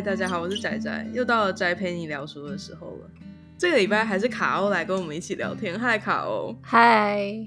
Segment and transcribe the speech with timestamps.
[0.00, 3.10] 嗨，大家好，我是仔仔，又到了宅陪你聊书的时候了。
[3.58, 5.78] 这个礼拜还是卡欧来跟我们一起聊天。
[5.78, 6.56] 嗨，卡欧。
[6.62, 7.46] 嗨。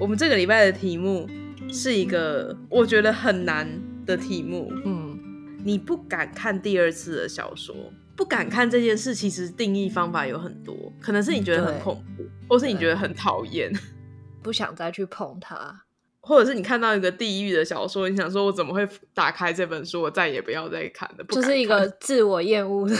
[0.00, 1.30] 我们这个礼拜的题目
[1.68, 3.68] 是一个我觉得很难
[4.04, 4.68] 的题目。
[4.84, 5.16] 嗯，
[5.62, 7.76] 你不敢看第二次的小说，
[8.16, 13.72] 不敢看这件事，其实定义方法有很多，可能是你觉得很恐怖，或是你觉得很讨厌，
[14.42, 15.84] 不想再去碰它。
[16.26, 18.84] 或者是你看到一个地狱的小说，你想说，我怎么会
[19.14, 20.02] 打开这本书？
[20.02, 22.96] 我再也不要再看了，不就是一个自我厌恶的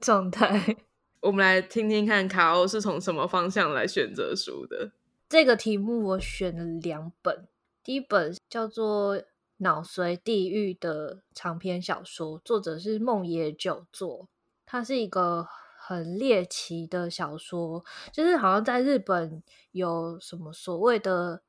[0.00, 0.76] 状态。
[1.20, 4.92] 我们来听听看，卡欧是从什么方向来选择书的？
[5.28, 7.48] 这个题目我选了两本，
[7.82, 9.18] 第一本叫做
[9.56, 14.28] 《脑髓地狱》的长篇小说，作者是梦野久作，
[14.64, 15.48] 它是一个
[15.80, 21.42] 很猎奇的小说，就是好像在日本有什么所谓的。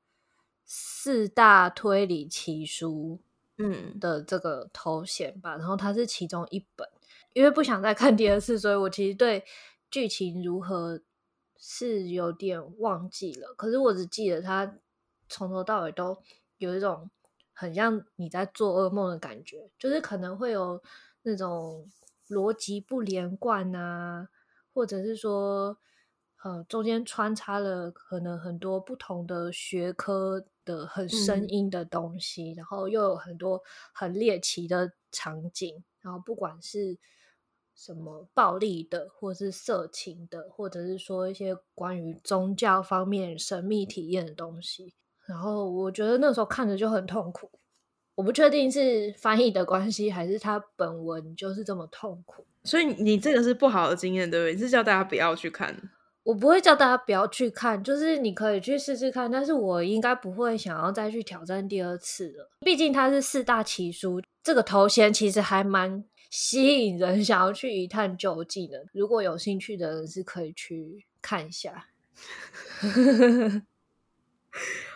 [0.71, 3.19] 四大推理奇书，
[3.57, 6.87] 嗯的这个头衔吧，嗯、然后它是其中一本。
[7.33, 9.43] 因为不想再看第二次，所以我其实对
[9.89, 11.01] 剧情如何
[11.57, 13.51] 是有点忘记了。
[13.55, 14.75] 可是我只记得它
[15.27, 16.15] 从头到尾都
[16.59, 17.09] 有一种
[17.51, 20.79] 很像你在做噩梦的感觉，就是可能会有
[21.23, 21.89] 那种
[22.27, 24.29] 逻辑不连贯啊，
[24.71, 25.75] 或者是说，
[26.43, 30.45] 呃，中间穿插了可能很多不同的学科。
[30.69, 36.99] 的很生硬的东西，嗯、然后又有很多很猎奇的场景，然后不管是
[37.73, 44.93] 什么暴力的，或是色情的，或者是说一些关于宗教方面神秘体验的东西，
[45.25, 47.49] 然后我觉得那时候看着就很痛苦。
[48.15, 52.45] 我不确定是翻译的关系，还是它本文就是这么痛苦。
[52.65, 54.53] 所以你这个是不好的经验，对不对？
[54.53, 55.89] 你是叫大家不要去看。
[56.29, 62.51] 我不会叫大家不要去看，就是你可以去试试看，但是我应该不会想要再去挑战第二次了。
[62.59, 68.85] 毕竟它是四大奇书，这个头衔其实还蛮吸引人，想要去一探究竟的。
[68.93, 71.87] 如果有兴趣的人是可以去看一下。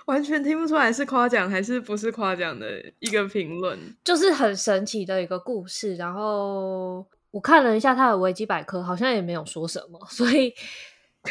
[0.05, 5.95] 完全听不出来是夸奖还是不是夸奖的一个评论，就是很神奇的一个故事。
[5.95, 10.53] 然后我看了一下它的维基百科，好像也没有说什么，所以。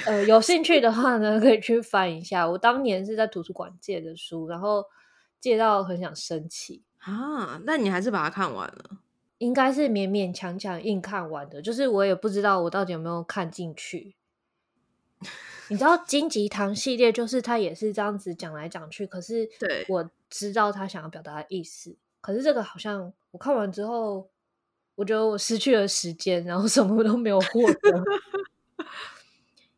[0.06, 2.48] 呃，有兴趣的话呢，可以去翻一下。
[2.48, 4.84] 我当年是在图书馆借的书，然后
[5.40, 7.60] 借到很想生气啊。
[7.64, 8.98] 那你还是把它看完了？
[9.38, 11.60] 应该是勉勉强强硬看完的。
[11.60, 14.14] 就是我也不知道我到底有没有看进去。
[15.68, 21.96] 你知道金吉堂系列就是他也是这样子讲来讲去，可是对我知道他想要表达的意思。
[22.20, 24.28] 可是这个好像我看完之后，
[24.94, 28.04] 我觉得我失去了时间，然后什么都没有获得。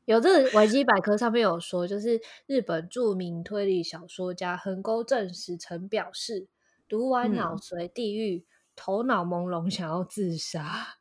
[0.04, 6.48] 有这个维基百科上面有说，就是日本著名推理小说家横沟正史曾表示，
[6.88, 8.44] 读完《脑髓地狱》嗯，
[8.76, 10.98] 头脑朦胧，想要自杀。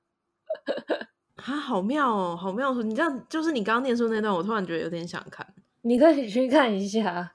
[1.35, 2.73] 啊，好妙哦，好妙！
[2.75, 5.45] 你这样就是你刚刚念书那段，我突然觉得有点想看。
[5.81, 7.33] 你可以去看一下，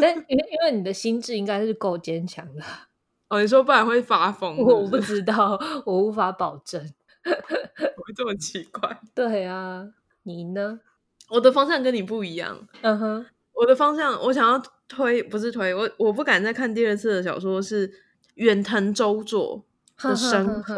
[0.00, 2.62] 但因为因为你的心智应该是够坚强的。
[3.28, 4.70] 哦，你说不然会发疯是是？
[4.70, 6.82] 我 不知道，我无法保证。
[7.26, 8.98] 我会这么奇怪？
[9.14, 9.90] 对啊，
[10.22, 10.80] 你呢？
[11.30, 13.26] 我的方向跟你不一样，嗯哼、uh，huh.
[13.52, 17.90] 我的方向我想要推，不是推，我我不敢再看第二次的小说是
[18.34, 19.64] 远藤周作
[19.98, 20.74] 的《生河》，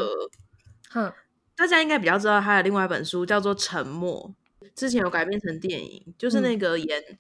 [0.90, 1.12] 哼，
[1.56, 4.34] 大家应该比较知道他的另外一本书叫做《沉默》，
[4.74, 7.18] 之前有改编成电影，就是那个演、嗯、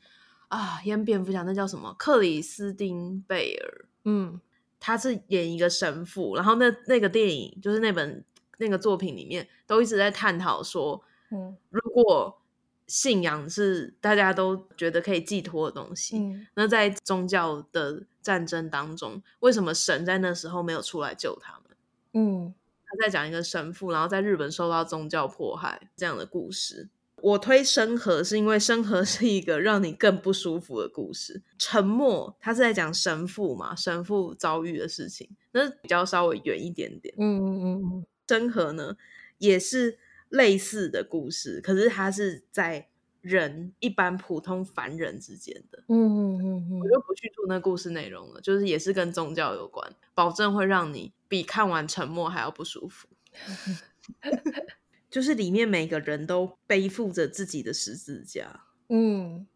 [0.48, 1.94] 啊演蝙蝠侠那叫什么？
[1.98, 4.40] 克里斯汀贝尔，嗯，
[4.80, 8.24] 他是演一个神父，然后那那个电影就是那本
[8.58, 12.41] 那个作品里面都一直在探讨说，嗯，如果
[12.86, 16.18] 信仰是大家都觉得可以寄托的东西。
[16.18, 21.76] 嗯，那在宗教的战争当中，为什么神在那时候没有出来救他们？
[22.14, 22.54] 嗯，
[22.84, 26.88] 他在讲一个神父，然后在日本受到宗教迫害这样的故事。
[27.22, 31.40] 我推生和是因为生和是一个让你更不舒服的故事。
[31.56, 37.14] 沉默，他是在讲神父嘛，神父遭遇的事情，那比较稍微远一点点。
[37.16, 38.96] 嗯嗯嗯嗯，生和呢
[39.38, 39.98] 也是。
[40.32, 42.88] 类似的故事，可是它是在
[43.20, 45.84] 人一般普通凡人之间的。
[45.88, 53.06] 嗯嗯嗯嗯，我就不去做那故事内容了，就是也是跟宗教有关，保证会让你比看完《沉默》还要不舒服。
[55.10, 58.64] 就是里面每个人都背负着自己的十字架。
[58.88, 59.46] 嗯，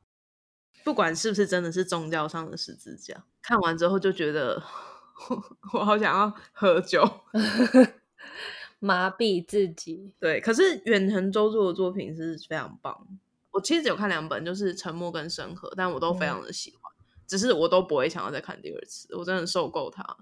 [0.85, 4.63] 不管是不是真的是宗教上的十字架，看完之后就觉得
[5.73, 7.03] 我好想要喝酒。
[8.79, 10.41] 麻痹自己，对。
[10.41, 13.07] 可是远藤周作的作品是非常棒。
[13.51, 16.93] 我其实只有看两本，就是《沉默》跟《深河》，但我都非常的喜欢。
[16.99, 20.17] 嗯、只是我都不会想要再看第二次，我真的受够它。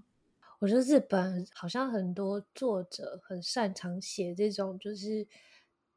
[0.61, 5.27] 我觉得日本好像很多作者很擅长写这种，就是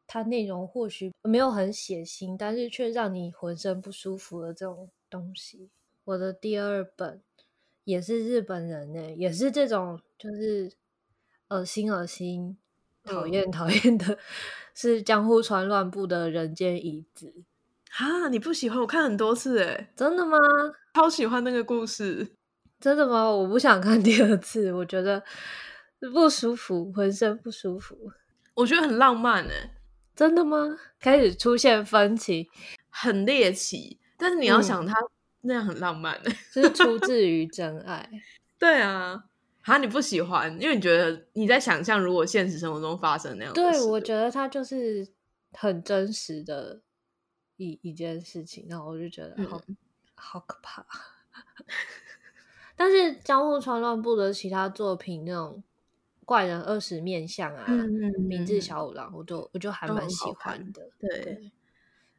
[0.07, 5.69] 它内容或许没有很血腥，但是却让你浑身不舒服的这种东西。
[6.05, 7.21] 我的第二本
[7.83, 10.73] 也是日本人呢，也是这种，就是
[11.49, 12.57] 恶心恶心、
[13.03, 14.17] 讨厌讨厌的，
[14.75, 17.33] 是江户川乱步的人间椅子。
[17.89, 18.79] 哈，你不喜欢？
[18.79, 20.37] 我看很多次，哎，真的吗？
[20.93, 22.35] 超喜欢那个故事。
[22.79, 23.31] 真的吗？
[23.31, 25.23] 我不想看第二次，我觉得
[26.13, 27.95] 不舒服，浑身不舒服。
[28.53, 29.71] 我觉得很浪漫诶，
[30.15, 30.77] 真的吗？
[30.99, 32.47] 开始出现分歧，
[32.89, 34.95] 很猎奇，但是你要想，他
[35.41, 38.07] 那样很浪漫诶，就、嗯、是出自于 真爱。
[38.59, 39.23] 对啊，
[39.67, 45.05] 哈，你不喜欢，因为你觉得你在想象，如果现实生活中发生那样的事，对，我觉得他就是
[45.51, 46.79] 很真实的
[47.57, 49.75] 一一件事情，然后我就觉得好、嗯、
[50.15, 50.87] 好可怕。
[52.77, 55.61] 但是江户川乱步的其他作品，那种
[56.23, 60.89] 怪人二十面相啊，嗯、明智小五郎，我就我就还蛮喜欢的。
[60.97, 61.51] 对，对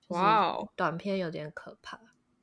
[0.09, 1.99] 哇哦，短片有点可怕，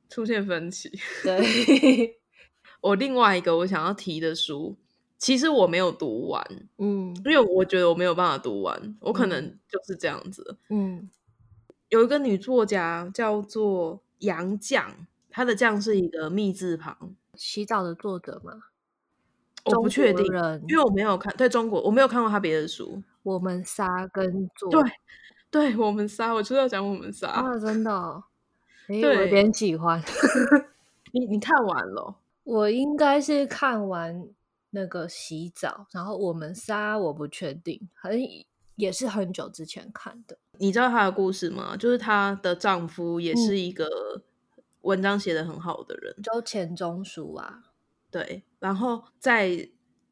[0.08, 0.90] 出现分歧。
[1.22, 2.18] 对，
[2.82, 4.76] 我另外一个我想要提的书，
[5.18, 6.44] 其实我没有读完，
[6.78, 10.56] 嗯，因为我觉得我没有办法读完，我可能就是这样子。
[10.68, 11.08] 嗯，
[11.88, 14.84] 有一个女作家叫做杨绛，
[15.30, 17.14] 她的绛是一个密字旁。
[17.34, 18.52] 洗澡的作者吗？
[19.64, 20.24] 我不确定，
[20.68, 21.34] 因为我没有看。
[21.36, 23.02] 对中国，我没有看过她别的书。
[23.22, 24.82] 我们仨跟做对，
[25.50, 28.22] 对我们仨，我就要讲我们仨啊，真的、 哦，
[28.88, 30.00] 欸、对我有点喜欢。
[31.12, 32.14] 你你看完了？
[32.44, 34.28] 我应该是看完
[34.76, 38.18] 那个洗澡，然后我们仨我不确定，好像
[38.74, 40.36] 也是很久之前看的。
[40.58, 41.74] 你知道她的故事吗？
[41.78, 44.22] 就是她的丈夫也是一个、嗯。
[44.82, 47.72] 文章写得很好的人，就钱钟书啊，
[48.08, 48.44] 对。
[48.60, 49.68] 然后在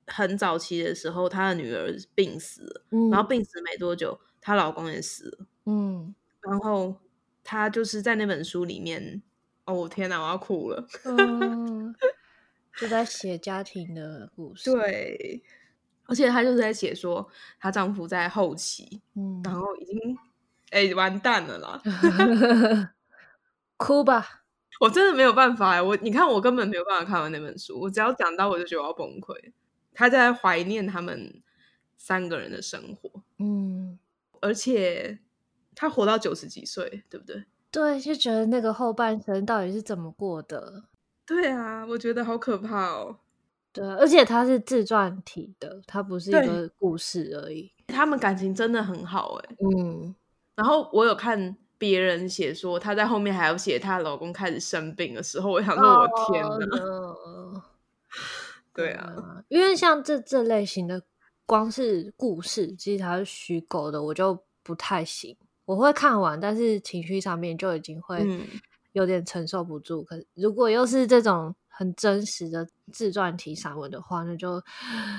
[0.08, 6.12] 很早期的时候，她的女儿病死了，嗯，然后病死没多久，她老公也死了，嗯。
[6.40, 6.96] 然后
[7.44, 9.22] 她就是在那本书里面，
[9.66, 11.94] 哦天哪，我要哭了，嗯，
[12.78, 15.42] 就在写家庭的故事，对。
[16.06, 17.26] 而且她就是在写说，
[17.58, 19.98] 她丈夫在后期，嗯，然后已经
[20.70, 21.82] 哎完蛋了啦，
[23.78, 24.42] 哭吧。
[24.80, 27.80] 我真的没有办法，我你看，我根本没有办法看完那本书。
[27.80, 29.52] 我只要讲到，我就觉得我要崩溃。
[29.94, 31.40] 她在怀念他们
[31.96, 33.98] 三个人的生活，嗯，
[34.40, 35.20] 而且
[35.74, 37.44] 她活到九十几岁，对不对？
[37.70, 40.84] 对，就觉得那个后半生到底是怎么过的？
[41.26, 43.16] 对啊，我觉得好可怕哦。
[43.72, 47.72] 对，而且它是自传体的，它不是一个故事而已。
[47.86, 50.14] 他们感情真的很好，哎，嗯。
[50.54, 51.56] 然后我有看。
[51.76, 57.62] 别人写说，她在后面还要写她老公开始生病的时候，我想说， 我天哪！Oh, no.
[58.72, 61.02] 对啊，因为像这这类型的，
[61.44, 65.36] 光是故事，其实它是虚构的，我就不太行。
[65.66, 68.24] 我会看完，但是情绪上面就已经会
[68.94, 70.00] 有点承受不住。
[70.10, 74.60] 嗯、可如果又是这种很真实的自传体散文的话，那就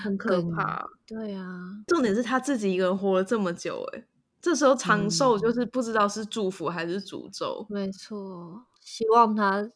[0.03, 0.85] 很可怕。
[1.05, 1.47] 对啊，
[1.87, 4.03] 重点是他自己一个人活了这么久，哎。
[4.41, 7.65] 这时候长寿就是不知道是祝福还是诅咒。
[7.69, 9.67] 嗯、没错，希望他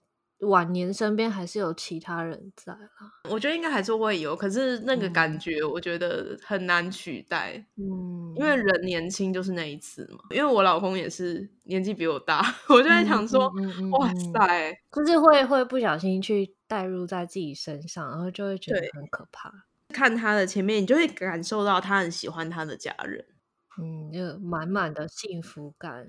[0.42, 3.12] 晚年身边还是有其他人在啦。
[3.30, 7.54] 我觉得应该还是会有，可是那个感觉我觉得很难取代。
[7.76, 10.20] 嗯，因为人年轻就是那一次嘛。
[10.30, 19.52] 因为我老公也是年纪比我大， 我就在想说，嗯嗯嗯嗯、哇塞，就是会会不小心去带入在自己身上，然后就会觉得很可怕。
[19.90, 23.26] 看他的前面，你就会感受到他很喜欢他的家人。
[23.82, 26.06] 嗯，就满满的幸福感，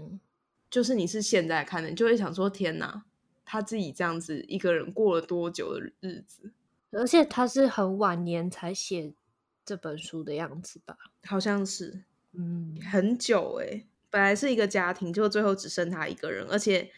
[0.70, 3.04] 就是你是现在看的，你就会想说：天哪，
[3.50, 6.52] 他自己这样子一个人过了多久的日子？
[6.92, 9.12] 而且他是很晚年才写
[9.64, 10.97] 这本书的样子吧？
[11.25, 13.88] 好像是，嗯，很久诶。
[14.09, 16.92] 本来是一个家庭，就最后只剩他一个人，而且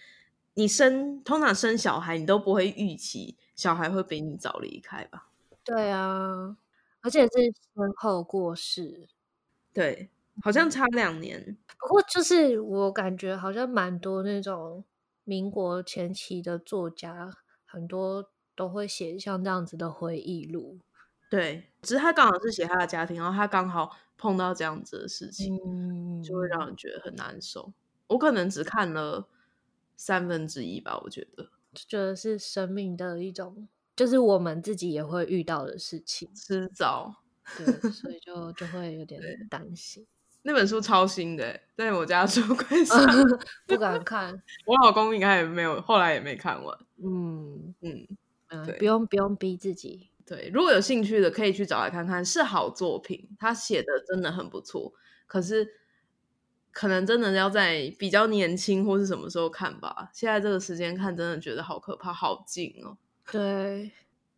[0.52, 5.28] 你生通常生小孩，你都不会预期小孩会比你早离开吧？
[5.64, 6.54] 对啊，
[7.00, 7.30] 而且是
[7.74, 9.08] 身后过世，
[9.72, 10.10] 对。
[10.42, 14.82] 好像差两年，不过就是我感觉好像蛮多那种
[15.24, 17.30] 民国前期的作家，
[17.64, 20.78] 很多都会写像这样子的回忆录。
[21.30, 27.72] 对，只是他刚好是写他的家庭，然后他刚好碰到这样子的事情，嗯，就会让人觉得很难受。
[28.08, 29.26] 我可能只看了
[29.96, 37.22] 三分之一吧，我觉得，就觉得是生命的一种，就是我们自己也会遇到的事情，迟早，
[37.56, 40.06] 对，所以就就会有点 担心。
[40.42, 42.98] 那本书超新的，在我家 书柜上
[43.66, 44.42] 不敢看。
[44.66, 46.78] 我老公应该也没有，后来也没看完。
[47.02, 48.06] 嗯嗯
[48.48, 54.92] 嗯，对，不用不用逼自己对，如果有兴趣的，可以去找来看看，是好作品，他写的真的很不错。
[55.26, 55.68] 可是，
[56.70, 60.10] 可能真的要在比较年轻或是什么时候看吧。
[60.12, 62.96] 现在这个时间看，真的觉得好可怕，好近哦。
[63.30, 63.90] 对，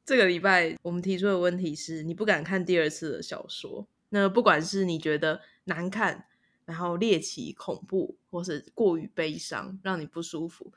[0.05, 3.87] 这个礼拜我们提出的问题是你不敢看第二次的小说。
[4.11, 6.27] 那不管是你觉得难看，
[6.65, 10.73] 然后猎奇、恐怖，或是过于悲伤，让你不舒服，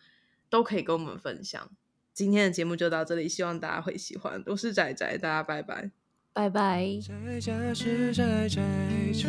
[0.49, 1.69] 都可以跟我们分享。
[2.13, 4.43] 今天的节目就到这里，希望大家会喜欢。
[4.47, 5.91] 我是仔仔，大家拜拜，
[6.33, 6.99] 拜拜。
[6.99, 8.61] 宅家是宅宅，
[9.13, 9.27] 出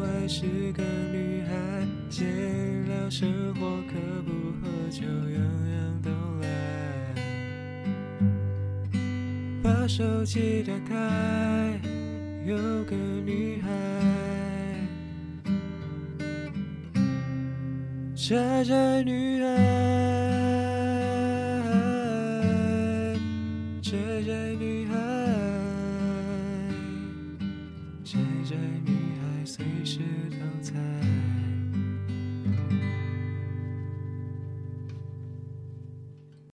[0.00, 6.10] 外是个女孩，闲聊生活可不喝酒，样样都
[6.40, 6.46] 来。
[9.62, 11.80] 把手机打开，
[12.44, 13.70] 有个女孩，
[18.28, 19.46] 宅宅女孩。
[23.80, 23.92] 宅
[24.26, 24.75] 宅女